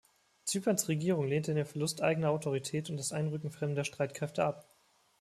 [0.45, 4.67] Zyperns Regierung lehnte den Verlust eigener Autorität und das Einrücken fremder Streitkräfte ab.